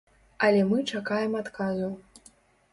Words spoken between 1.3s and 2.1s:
адказу.